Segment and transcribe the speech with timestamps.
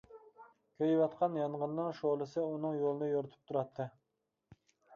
[0.79, 3.91] كۆيۈۋاتقان يانغىننىڭ شولىسى ئۇنىڭ يولىنى يورۇتۇپ تۇراتتى.